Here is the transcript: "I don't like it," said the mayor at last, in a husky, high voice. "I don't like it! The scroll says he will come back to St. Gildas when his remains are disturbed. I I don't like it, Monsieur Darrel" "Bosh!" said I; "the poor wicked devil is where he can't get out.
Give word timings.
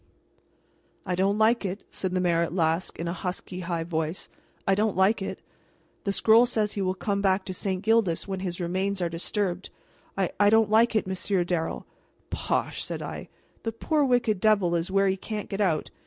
"I 1.05 1.13
don't 1.13 1.37
like 1.37 1.63
it," 1.63 1.83
said 1.91 2.13
the 2.13 2.19
mayor 2.19 2.41
at 2.41 2.55
last, 2.55 2.97
in 2.97 3.07
a 3.07 3.13
husky, 3.13 3.59
high 3.59 3.83
voice. 3.83 4.29
"I 4.67 4.73
don't 4.73 4.97
like 4.97 5.21
it! 5.21 5.43
The 6.05 6.11
scroll 6.11 6.47
says 6.47 6.71
he 6.73 6.81
will 6.81 6.95
come 6.95 7.21
back 7.21 7.45
to 7.45 7.53
St. 7.53 7.83
Gildas 7.83 8.27
when 8.27 8.39
his 8.39 8.59
remains 8.59 8.99
are 8.99 9.09
disturbed. 9.09 9.69
I 10.17 10.31
I 10.39 10.49
don't 10.49 10.71
like 10.71 10.95
it, 10.95 11.05
Monsieur 11.05 11.43
Darrel" 11.43 11.85
"Bosh!" 12.31 12.83
said 12.83 13.03
I; 13.03 13.29
"the 13.61 13.71
poor 13.71 14.03
wicked 14.03 14.39
devil 14.39 14.73
is 14.73 14.89
where 14.89 15.07
he 15.07 15.17
can't 15.17 15.49
get 15.49 15.61
out. 15.61 15.91